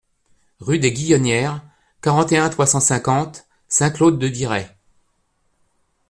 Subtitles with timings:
[0.59, 1.61] Rue des Guillonnières,
[2.01, 4.67] quarante et un, trois cent cinquante Saint-Claude-de-Diray